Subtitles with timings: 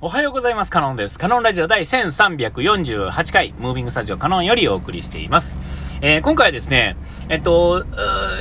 [0.00, 0.70] おはようございます。
[0.70, 1.18] カノンです。
[1.18, 5.58] カノンラジオ第1348回、ムービングスタジオカノンよりお送りしています。
[6.02, 6.96] えー、今回はですね、
[7.28, 7.84] えっと、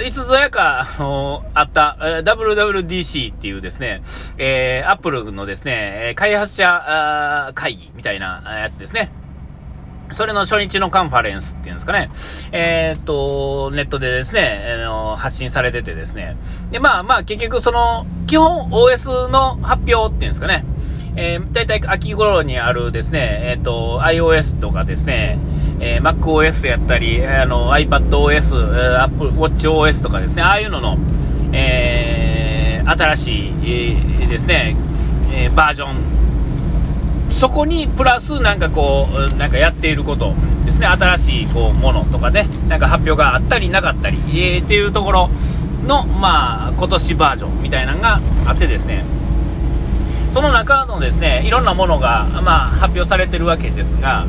[0.05, 0.87] いつぞやか、
[1.55, 4.03] あった、WWDC っていうですね、
[4.37, 9.11] えー、アップルのですね、開発者会議みたいなやつですね。
[10.11, 12.09] それの初日のカンファレンスっていうんですかね。
[12.51, 16.37] えー、っと、ネットでですね、あの発信されててですね。
[16.69, 20.63] で、まあまあ結局その、基本 OS の発表っていうんですかね。
[21.19, 25.39] えー、大体秋頃にあるですね、えっ、ー、と、iOS とかですね、
[25.79, 30.97] えー、MacOS やったり、あの、iPadOS、Apple WatchOS とかですね、ああいうのの、
[31.53, 34.75] えー、新しい、えー、ですね、
[35.31, 40.35] えー、バージョン、そこにプラスなんかこう、なんかやっていること
[40.67, 45.29] ですね、新しいこうものとかね、なんか発表があったりなかったり、えー、っていうところ
[45.83, 49.03] の、まあ、今年バージョンみたいなのがあってですね、
[50.37, 54.27] その中のですねいろんなものが、まあ、発表されてるわけですが、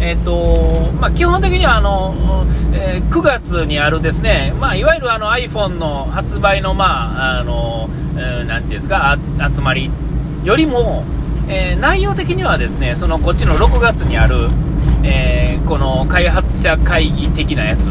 [0.00, 2.16] えーとまあ、基本的にはあの、
[2.74, 9.16] えー、9月にあるですね、まあ、いわゆるあの iPhone の発売の,、まああのえー、なんていうんですか
[9.54, 9.88] 集まり
[10.42, 11.04] よりも、
[11.48, 14.48] えー、内容的にはですねそのこっちの6月にある、
[15.04, 17.90] えー、この開発者会議的なやつ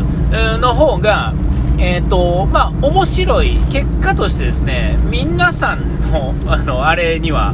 [0.60, 1.34] の方が、
[1.80, 7.54] えーとまあ、面白い結果としてですね皆さんのあの あれには、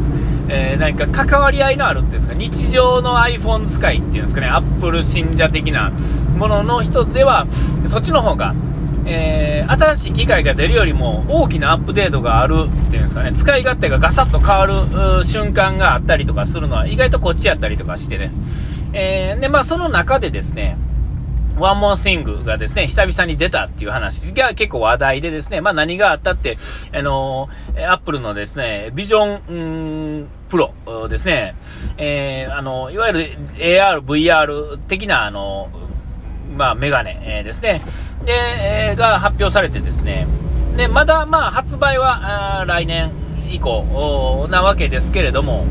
[0.50, 5.92] えー、何か関わり合いのあるっていうんですか日常の iPhone 使いっていうんですかねアップル信者的な
[6.38, 7.48] ものの人では
[7.88, 8.54] そっちの方が、
[9.06, 18.32] えー、新しい機械が出るよりも大きなアップデートがあるっていうんですかね使い勝手がガサッと変わる瞬間があったりとかするのは意外とこっちやったりとかしてね、
[18.94, 20.78] えー、でまあ、その中でですね
[21.62, 26.58] ワンモンスイングがですね、久々に出たっていう話が結構話題でですね、まあ何があったって、
[26.94, 30.74] あのアップルのですね、ビジョン、プロ
[31.08, 31.56] ですね、
[31.98, 33.20] えー、あの、いわゆる
[33.58, 35.70] AR、VR 的な、あの、
[36.58, 37.82] まあメガネ、え、ですね、
[38.26, 40.28] で、えー、が発表されてですね、
[40.76, 43.12] で、まだまあ発売は来年
[43.52, 45.66] 以降なわけですけれども、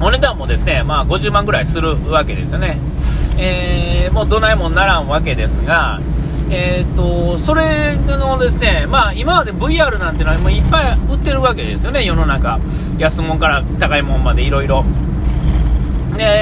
[0.00, 2.78] お値段もですね、まあ50万ぐらいするわけですよね。
[3.38, 6.00] えー、もうどないもんならんわけですが、
[6.50, 12.60] えーと、それのですね、まあ、今まで VR なんてのはもういっぱい売ってるわけですよね、世の中、
[12.98, 14.84] 安物から高いもんまでいろいろ。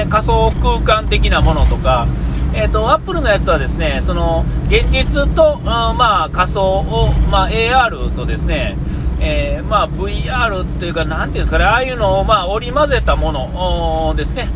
[0.09, 2.07] 仮想空間的なものとか、
[2.53, 8.77] えーと、アップルのやつはですねその現実と、まあ、仮想を、まあ、AR とですね、
[9.19, 14.47] えー、まあ、VR というか、なんていうんですかね、ああいうのを、まあ、織り交ぜたものですね、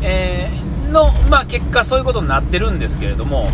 [0.00, 3.48] えーの、まあ、結果、そういうことになってるんですけれども、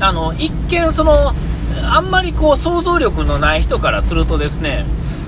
[0.00, 1.34] あの一見その、
[1.82, 4.84] あんまりこう想像力のない人からすると、ですね、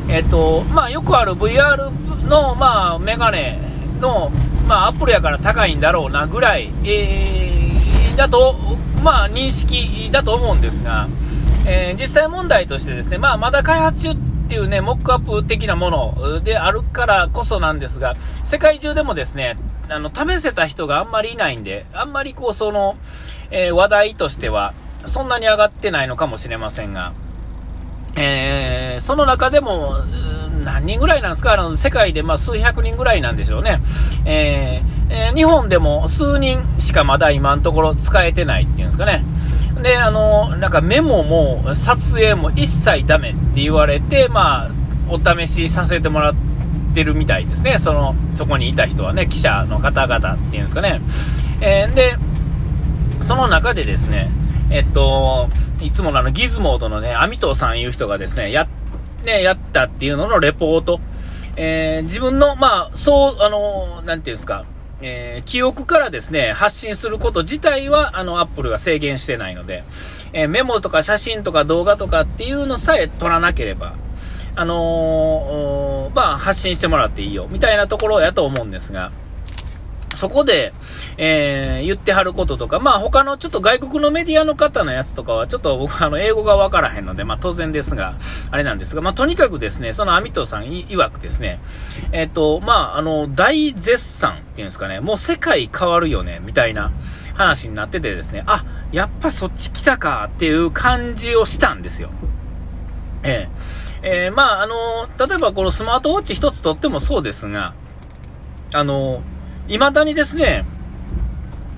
[0.09, 1.91] えっとまあ、よくある VR
[2.29, 3.59] の、まあ、メガネ
[4.01, 4.31] の、
[4.67, 8.55] まあ、アップルやから高いんだろうなぐらい、えー、だと、
[9.03, 11.09] まあ、認識だと思うんですが、
[11.67, 14.17] えー、実際問題としてですね、まあ、まだ開発中っ
[14.49, 19.57] ていうね、モックアップ的なものであるからこそなんですが、世界中でもですね、
[19.91, 22.97] あの、試せた人があんまりいないんで、あんまりこう、その、
[23.51, 24.73] えー、話題としては、
[25.05, 27.13] そんなに上がってないのかもしれませんが、
[28.17, 29.97] えー、その中でも、
[30.65, 31.55] 何人ぐらいなんですか？
[31.55, 33.81] あの、世界でま数百人ぐらいなんでしょうね。
[34.27, 39.25] えー、えー、日本でも数人しかまだ今のところ使えてないっていうんですかね。
[39.83, 44.71] で、あの、なんかメモも撮影も一切ダメって言われて、まあ、
[45.09, 46.50] お試しさせてもらって、
[46.91, 47.79] ってるみたいですね。
[47.79, 51.01] その、そこにいた人はね、記者の方々っていうんですかね。
[51.61, 52.17] えー、で、
[53.23, 54.31] その中でですね、
[54.71, 55.49] えっと、
[55.81, 58.69] いつものあの、ギズモードのね、アミトさんいう人がですね、や、
[59.25, 61.01] ね、やったっていうののレポート。
[61.57, 64.65] えー、自分の、まあ、そう、あの、なんていうんですか、
[65.03, 69.83] えー、記憶からですね、発信すること自体は、あの、アップルが制限してないので、
[70.33, 73.95] えー、メモとか写真とか動画とかっていうのさえ撮らなければ、
[74.57, 79.13] あのー、まあ、発信してもらっていいよ、みたいなところやと思うんですが、
[80.21, 80.75] そこで、
[81.17, 88.17] えー、言ってはることとか、まあ他のちょっと外国のメディアの方のやつとかは、ちょっと僕あの英語がわからへんので、まあ当然ですが、
[88.51, 91.61] あれなんですが、まあとにかくですね、そのアミトさん曰くですね、
[92.13, 96.93] えっ、ー、と、まああの、大絶賛っていうんですかね、もう世界変わるよね、みたいな
[97.35, 102.11] 話になっててですね、あ、やっぱそっち来たかっていう感じをしたんですよ。
[103.23, 107.75] ええーえー、まあ、あの、例えばこのスマートウォッチ一つとってもそうですが、
[108.73, 109.23] あの、
[109.69, 110.65] 未だにですね、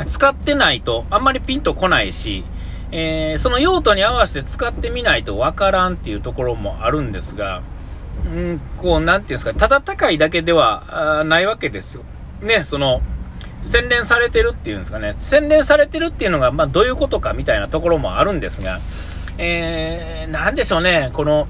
[0.07, 2.45] 使ってないとあんまりピンとこないし、
[2.91, 7.63] えー、その用途に合わせて使ってみないとわからんっていうところもあるんですが、
[8.27, 12.03] うん、こう、なんていうんですか、ただ高いだけではないわけですよ。
[12.43, 13.01] ね、その、
[13.63, 18.81] 洗練されてるっていうんですかね、洗練されてるっていうのが、まあ、どういうことかみたいなところもあるんですが、
[19.39, 21.49] えー、なんでしょうね、この、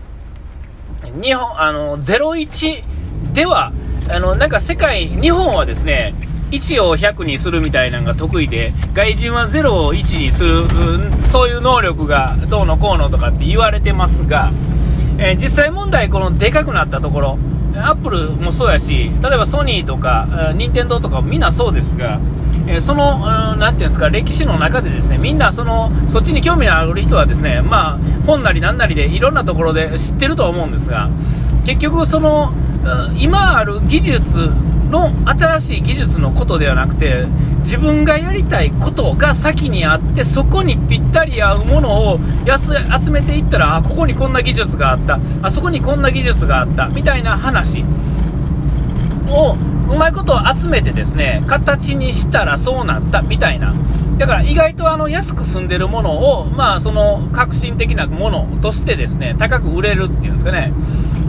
[1.21, 2.83] 日本、あの、01
[3.35, 3.73] では、
[4.09, 6.15] あの、なんか世界、日本はですね、
[6.51, 14.53] 1を100にするみたいなのが得意で、外人は0を1にする、うん、そういう能力がどうのこうのとかって言われてますが、
[15.19, 17.39] えー、実際問題、このでかくなったところ、
[17.77, 22.21] アップルもそうやし、例えばソニーとか、任天堂とかもみんなそうですが、
[22.67, 31.09] え、その、うん、なていうんですか、歴史の中でですね、みんなその、そっちに興味のある人はですね、まあ、本なりなんなりでいろんなところで知ってるとは思うんですが、
[31.65, 32.53] 結局その、
[33.17, 34.51] 今ある技術
[34.91, 37.27] の新しい技術のことではなくて
[37.61, 42.19] 自分がやりたいことが先にあってそこにぴったり合うものを
[43.01, 47.85] 集めていったらあここにこんな技術があったあそこにこんな技術があったみたいな話
[49.29, 49.57] を
[49.93, 53.75] うまいことを集めてですね形にしたらそうなったみたいな。
[54.19, 60.73] だから意外とあの安く済んでるものを、まあ、その革新的なものとしてですね高く売れるっていうんですかね、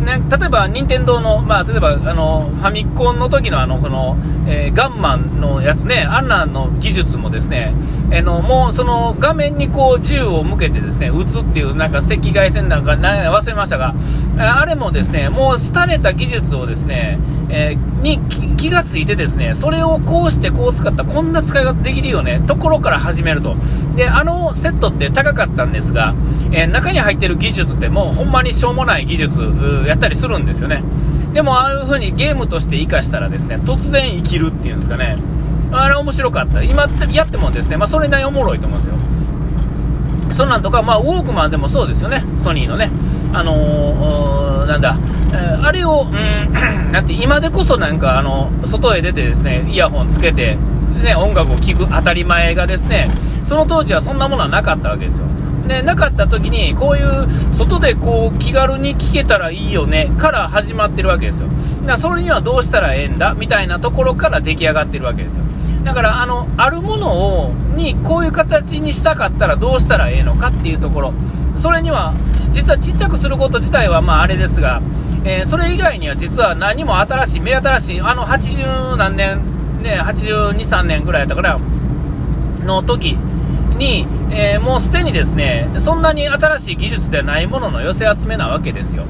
[0.04, 4.18] ね、例えば、任天堂の、まあ、例えばあのファミコンの時のあのこの、
[4.48, 7.74] えー、ガンマンのやつね、あんなの技術もですね、
[8.12, 13.96] えー、のもうその画面にこう銃を向けてですね撃つっていうなんか赤外線なんか忘れましたが、
[14.38, 17.18] あれもですねもう廃れた技術をですね、
[17.56, 18.20] えー、に
[18.58, 23.56] 気がついてですねそれをこうしてこう使ったこんな使い方できるよねところから始めると
[23.96, 26.16] であのセットって高かったんですが、
[26.52, 29.42] え中に入ってる技術ってもうほんまにしょうもない技術
[29.86, 30.84] やったりするんですよね。
[31.34, 35.18] でもああいう風にゲームとして活かしたらですね、突然生きるっていうんですかね。
[35.72, 36.64] あれ面白かった。
[36.64, 38.96] 今やってもですね、まあそれなりおもろいと思うんですよ。
[40.32, 42.24] そんなんとか、まあウォークマンでもそうですよね。
[42.38, 42.90] ソニーのね。
[43.34, 44.96] あのー、なんだ、
[45.64, 50.58] あれを、うん、なんて今でこそなんかあの、外へ出てですね、イヤホンつけて、
[51.04, 53.08] ね、音楽を聴く当たり前がですね、
[53.44, 55.26] その当時はそんなものはなかったわけですよ。
[55.68, 61.48] でなかった時にこういう外でこう気軽に聞けたらいいよねから始まってるわけですよ。
[61.48, 65.44] だからそれにはどうしたらええんだみたいなところから出来上がってるわけですよ。
[65.86, 71.14] だからあのあるものをにこういう形にしたかったらどうしたらええのかっていうところ。
[71.58, 72.14] それには
[72.52, 74.82] 実はちっちゃくすること自体はまああれですが、
[75.26, 79.42] えー、それ以外には実は何も新しい目新しいあの80何年
[79.82, 81.60] ね82、3年ぐらいやったから
[82.66, 83.18] の時
[83.78, 89.04] に、えー、もうすでにですね、そんなに新しい技術ではないものの寄せ集めなわけですよ。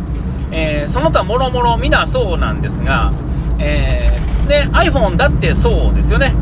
[0.51, 3.11] えー、その他もろもろ皆そうなんですが、
[3.59, 6.33] えー、で iPhone だってそうですよね。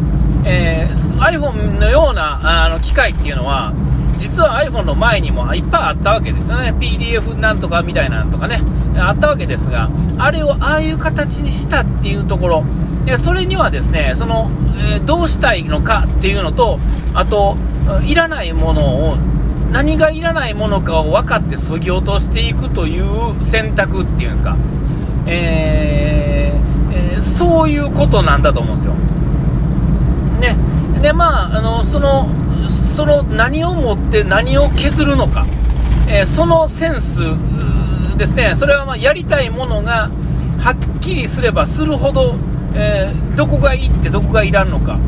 [0.45, 3.73] えー、iPhone のようなあの機械っていうのは、
[4.21, 6.73] 実は iPhone の前にもいっぱいあったわけですよね。
[6.79, 8.61] PDF なんとかみたいなのとかね、
[8.95, 9.89] あったわけですが、
[10.19, 12.63] あれをああいう形にしたっていうところ、
[13.03, 16.79] でそれにはですね、その、えー、どうしたいのかっていうのと、
[17.15, 17.57] あと、
[18.05, 19.17] いらないものを
[19.71, 24.55] 何がいらないものかを分かってそぎ落としていくという選択っていうんですか、
[25.25, 28.93] えーえー、そういうことなんだと思うんですよ。
[30.39, 30.55] ね、
[31.01, 32.29] でまああのその
[32.93, 35.45] その何をもって何を削るのか、
[36.07, 37.21] えー、そのセンス
[38.17, 40.09] ですねそれはまやりたいものが
[40.59, 42.35] はっきりすればするほど、
[42.75, 44.99] えどこがいいってどこがいらんのか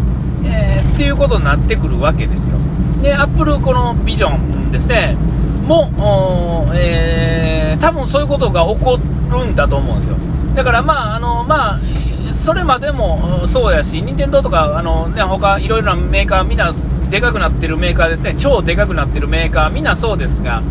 [0.45, 2.57] えー、っていうことになってくるわけですよ。
[3.01, 5.15] で、アップルこのビジョンですね、
[5.65, 5.91] も、
[6.73, 10.17] えー、多分そういうことが起こるんだと思うんですよ。
[10.55, 11.79] だからまあ、あの、まあ、
[12.33, 16.71] それまでもそうやし、任天堂とか、あの、ね、他いろいろなメーカー、みんな
[17.13, 20.63] でかくなってるメーカーですね、超でかくなってるメーカー、みんなそうですが、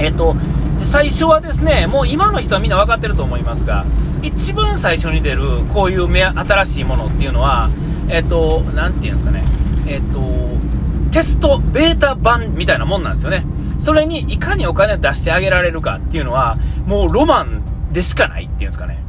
[0.00, 0.34] えっと、
[0.82, 3.86] 最初はですね、もう今の人はみんな分かってると思いますが、
[4.20, 7.70] 一番最初に出るこういう新しいものっていうのは、
[8.08, 9.44] えっ、と、なていうんですかね、
[9.86, 10.20] えっ、と、
[11.12, 13.44] テストベータ版みたいなもんなんですよね。
[13.78, 19.04] それにいかにお金を出してあげられるかっていうのは、もうロマンでしかないっていうんですかね。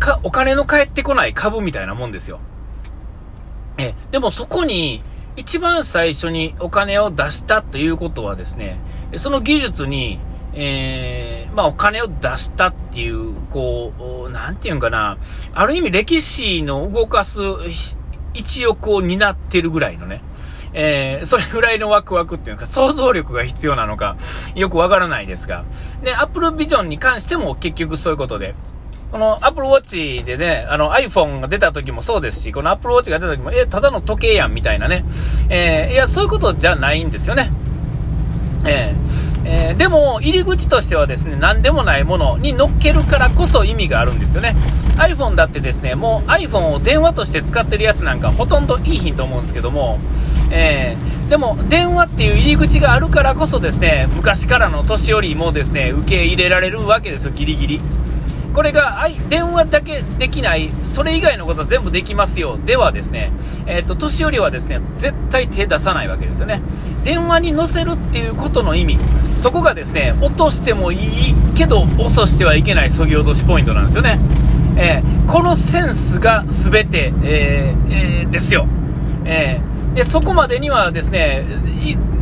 [0.00, 2.40] かお金の返ってこない株みたいなもんですよ。
[3.78, 5.04] え、でもそこに、
[5.36, 8.78] 一番最初にお金を出したということはですね、
[9.16, 10.20] その技術に、
[10.54, 15.16] えー、まあ、お金を出したっていう、こう、なんていうんかな、
[15.54, 17.40] ある意味歴史の動かす
[18.34, 20.22] 一翼を担ってるぐらいのね、
[20.74, 24.16] えー、それぐらいのワクワクっていうか、想像力が必要なのか、
[24.54, 25.64] よくわからないですが。
[26.02, 28.54] で、Apple Vision に関しても結局そういうことで、
[29.12, 35.04] この Apple Watch でね、あの iPhone が出た時もそうですし、この Apple Watch が出た時も、え、ただの時計やんみたいなね。
[35.50, 37.52] えー、いや、そういうことじゃないんですよね。
[38.64, 38.94] え
[39.44, 44.56] えー、でも、入り口としてはですね、何でもないものに乗っけるからこそ意味があるんですよね。
[44.96, 49.98] iPhone だってですね、もう iPhone を電話として使ってるやつなんかほとんどいい品と思うんですけども、
[50.50, 57.80] えー、でも電話っていう入り口があるからこそですね、昔からの年寄りもですね、受け入れられるわけですよ、ギリギリ。
[58.54, 63.32] これが電話だけできない、それ以外のことは全部できますよ、ではですね、
[63.66, 66.60] え、ー、と、年寄りはですね、絶対手出さないわけですよね。
[67.04, 68.98] 電話に載せるっていうことの意味、
[69.36, 70.96] そこがですね、落としてもい
[71.30, 74.18] いけど、落としてはいけないそぎ落としポイントなんですよね。
[74.76, 78.66] えー、このセンスが全て、えーえー、ですよ。
[79.24, 79.60] え
[79.94, 81.44] で、そこまでにはですね、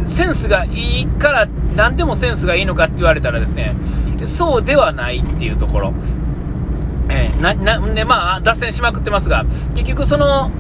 [0.07, 3.75] センスがいいから何でもセンスがいいのかって言われたらですね、
[4.27, 5.93] そうではないっていうところ。
[7.09, 10.51] えー、な、なで、まあ、脱線しまくってますが、結局その、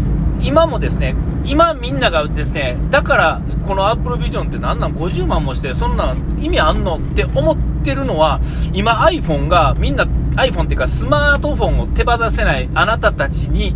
[0.43, 1.14] 今もですね、
[1.45, 8.40] 今みんながですね、だからこの Apple Vision って何なん ?50 万もして、そんなん意味あんのって思ってるのは、
[8.73, 13.75] 今 iPhone がみんな iPhone っていうかスマートフォンを手放せないあなたたちに、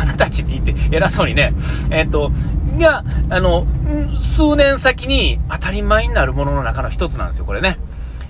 [0.00, 1.54] あなたたちに言って偉そうにね、
[1.90, 2.30] えっ、ー、と、
[2.78, 3.66] が、あの、
[4.16, 7.78] 数年先に当たり前になるものの中の一つなんですよ、これね。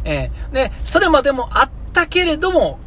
[0.09, 2.79] えー、で、それまでもあったけれども、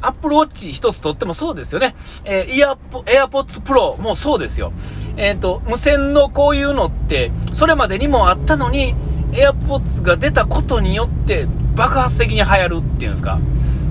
[0.00, 1.94] アップルウォッチ一つとってもそうですよね。
[2.24, 4.72] えー、イヤポ、エアポッツプロもそうですよ。
[5.16, 8.94] えっ、ー、と、無線のこういうのって、それまでにもあったのに、
[9.34, 13.38] エアポッツが出たことによって爆発的に流行るっていうんですか。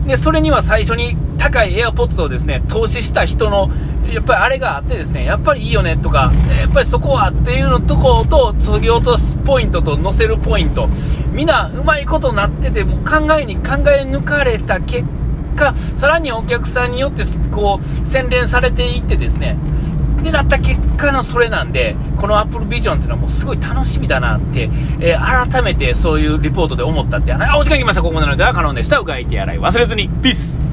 [0.10, 3.70] で、それには最初に高いエアポッツをですね、投資した人の、
[4.12, 10.90] やっぱりあれがあってですね、やっぱりいいよねとか、やっぱりそこはっていうのとこと、ぎ落とすポイントと載せるポイント、
[11.32, 15.04] みんなうまいことなってて、も考えに考え抜かれた結
[15.56, 19.58] 果、さらにお客さんによってこう、洗練されていってですね、
[20.20, 28.02] ってなった結果のそれなんで、この Apple Vision っていうのはもうすごい楽しみだなって、えー、改めてそういうリポートで思ったって、あ、お時間来ました。
[28.02, 29.00] ここまでのでは可能でした。
[29.00, 30.10] うがいて洗い忘れずに。
[30.10, 30.69] ピース